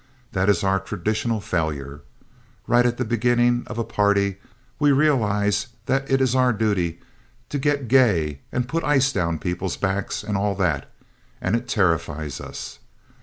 That 0.31 0.49
is 0.49 0.63
our 0.63 0.79
traditional 0.79 1.39
failure. 1.39 2.01
Right 2.65 2.87
at 2.87 2.97
the 2.97 3.05
beginning 3.05 3.65
of 3.67 3.77
a 3.77 3.83
party 3.83 4.37
we 4.79 4.91
realize 4.91 5.67
that 5.85 6.09
it 6.09 6.21
is 6.21 6.33
our 6.33 6.51
duty 6.53 6.97
to 7.49 7.59
get 7.59 7.87
gay 7.87 8.41
and 8.51 8.67
put 8.67 8.83
ice 8.83 9.13
down 9.13 9.37
people's 9.37 9.77
backs 9.77 10.23
and 10.23 10.35
all 10.35 10.55
that, 10.55 10.89
and 11.39 11.55
it 11.55 11.67
terrifies 11.67 12.41
us. 12.41 12.79